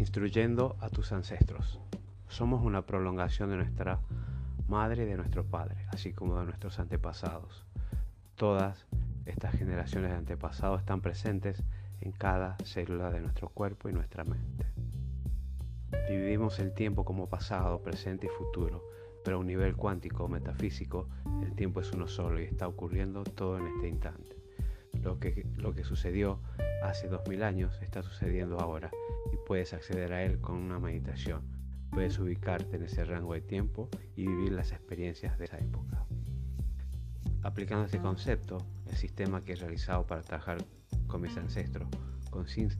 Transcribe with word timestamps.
Instruyendo 0.00 0.78
a 0.80 0.88
tus 0.88 1.12
ancestros. 1.12 1.78
Somos 2.26 2.64
una 2.64 2.86
prolongación 2.86 3.50
de 3.50 3.58
nuestra 3.58 4.00
madre 4.66 5.02
y 5.02 5.06
de 5.06 5.18
nuestro 5.18 5.44
padre, 5.44 5.84
así 5.92 6.14
como 6.14 6.38
de 6.38 6.46
nuestros 6.46 6.78
antepasados. 6.78 7.66
Todas 8.34 8.86
estas 9.26 9.52
generaciones 9.52 10.10
de 10.10 10.16
antepasados 10.16 10.80
están 10.80 11.02
presentes 11.02 11.62
en 12.00 12.12
cada 12.12 12.56
célula 12.64 13.10
de 13.10 13.20
nuestro 13.20 13.50
cuerpo 13.50 13.90
y 13.90 13.92
nuestra 13.92 14.24
mente. 14.24 14.64
Dividimos 16.08 16.58
el 16.60 16.72
tiempo 16.72 17.04
como 17.04 17.28
pasado, 17.28 17.82
presente 17.82 18.24
y 18.24 18.30
futuro, 18.30 18.82
pero 19.22 19.36
a 19.36 19.40
un 19.40 19.48
nivel 19.48 19.76
cuántico 19.76 20.24
o 20.24 20.28
metafísico, 20.28 21.10
el 21.42 21.54
tiempo 21.54 21.82
es 21.82 21.92
uno 21.92 22.08
solo 22.08 22.40
y 22.40 22.44
está 22.44 22.66
ocurriendo 22.66 23.22
todo 23.22 23.58
en 23.58 23.66
este 23.66 23.88
instante. 23.88 24.34
Lo 25.02 25.18
que, 25.18 25.46
lo 25.56 25.74
que 25.74 25.84
sucedió 25.84 26.40
hace 26.82 27.08
dos 27.08 27.26
mil 27.28 27.42
años 27.42 27.78
está 27.82 28.02
sucediendo 28.02 28.58
ahora 28.60 28.90
y 29.32 29.36
puedes 29.46 29.72
acceder 29.72 30.12
a 30.12 30.22
él 30.22 30.40
con 30.40 30.56
una 30.56 30.78
meditación. 30.78 31.42
Puedes 31.90 32.18
ubicarte 32.18 32.76
en 32.76 32.84
ese 32.84 33.04
rango 33.04 33.34
de 33.34 33.40
tiempo 33.40 33.88
y 34.14 34.26
vivir 34.26 34.52
las 34.52 34.72
experiencias 34.72 35.38
de 35.38 35.46
esa 35.46 35.58
época. 35.58 36.04
Aplicando 37.42 37.86
este 37.86 37.98
concepto, 37.98 38.58
el 38.88 38.96
sistema 38.96 39.42
que 39.42 39.52
he 39.52 39.56
realizado 39.56 40.06
para 40.06 40.22
trabajar 40.22 40.58
con 41.06 41.22
mis 41.22 41.36
ancestros 41.36 41.88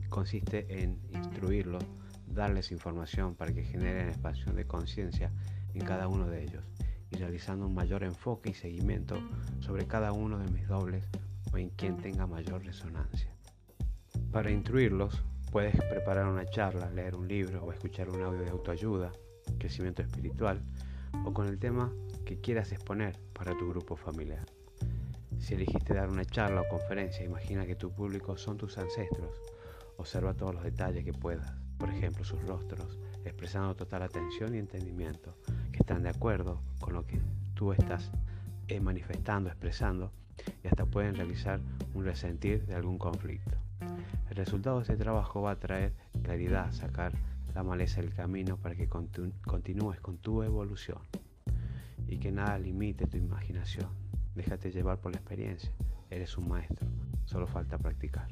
consiste 0.09 0.83
en 0.83 0.99
instruirlos, 1.13 1.83
darles 2.27 2.71
información 2.71 3.35
para 3.35 3.53
que 3.53 3.63
generen 3.63 4.07
expansión 4.07 4.55
de 4.55 4.65
conciencia 4.65 5.31
en 5.73 5.83
cada 5.83 6.07
uno 6.07 6.27
de 6.27 6.43
ellos 6.43 6.63
y 7.09 7.17
realizando 7.17 7.65
un 7.67 7.75
mayor 7.75 8.03
enfoque 8.03 8.51
y 8.51 8.53
seguimiento 8.53 9.17
sobre 9.59 9.85
cada 9.87 10.13
uno 10.13 10.37
de 10.37 10.49
mis 10.51 10.67
dobles 10.67 11.09
o 11.53 11.57
en 11.57 11.69
quien 11.69 11.97
tenga 11.97 12.27
mayor 12.27 12.63
resonancia. 12.63 13.35
Para 14.31 14.51
instruirlos, 14.51 15.21
puedes 15.51 15.75
preparar 15.75 16.27
una 16.27 16.45
charla, 16.45 16.89
leer 16.89 17.15
un 17.15 17.27
libro 17.27 17.63
o 17.63 17.71
escuchar 17.71 18.09
un 18.09 18.21
audio 18.21 18.41
de 18.41 18.49
autoayuda, 18.49 19.11
crecimiento 19.57 20.01
espiritual 20.01 20.61
o 21.25 21.33
con 21.33 21.47
el 21.47 21.59
tema 21.59 21.91
que 22.25 22.39
quieras 22.39 22.71
exponer 22.71 23.19
para 23.33 23.57
tu 23.57 23.69
grupo 23.69 23.95
familiar. 23.95 24.45
Si 25.39 25.55
elegiste 25.55 25.93
dar 25.93 26.09
una 26.09 26.23
charla 26.23 26.61
o 26.61 26.67
conferencia, 26.69 27.25
imagina 27.25 27.65
que 27.65 27.75
tu 27.75 27.91
público 27.91 28.37
son 28.37 28.57
tus 28.57 28.77
ancestros. 28.77 29.41
Observa 29.97 30.33
todos 30.33 30.53
los 30.53 30.63
detalles 30.63 31.03
que 31.03 31.13
puedas, 31.13 31.51
por 31.77 31.89
ejemplo 31.89 32.23
sus 32.23 32.41
rostros, 32.43 32.99
expresando 33.25 33.75
total 33.75 34.03
atención 34.03 34.55
y 34.55 34.59
entendimiento, 34.59 35.35
que 35.71 35.79
están 35.79 36.03
de 36.03 36.09
acuerdo 36.09 36.61
con 36.79 36.93
lo 36.93 37.05
que 37.05 37.19
tú 37.55 37.73
estás 37.73 38.11
eh, 38.67 38.79
manifestando, 38.79 39.49
expresando, 39.49 40.11
y 40.63 40.67
hasta 40.67 40.85
pueden 40.85 41.15
realizar 41.15 41.59
un 41.93 42.05
resentir 42.05 42.65
de 42.65 42.75
algún 42.75 42.97
conflicto. 42.97 43.57
El 44.29 44.35
resultado 44.35 44.77
de 44.77 44.83
este 44.83 44.97
trabajo 44.97 45.41
va 45.41 45.51
a 45.51 45.59
traer 45.59 45.93
claridad, 46.23 46.71
sacar 46.71 47.11
la 47.53 47.63
maleza 47.63 48.01
del 48.01 48.13
camino 48.13 48.57
para 48.57 48.75
que 48.75 48.87
continúes 48.87 49.99
con 49.99 50.17
tu 50.17 50.43
evolución 50.43 50.99
y 52.07 52.17
que 52.17 52.31
nada 52.31 52.57
limite 52.57 53.07
tu 53.07 53.17
imaginación. 53.17 53.89
Déjate 54.35 54.71
llevar 54.71 54.99
por 54.99 55.11
la 55.11 55.17
experiencia. 55.17 55.71
Eres 56.09 56.37
un 56.37 56.47
maestro, 56.47 56.87
solo 57.25 57.47
falta 57.47 57.77
practicar. 57.77 58.27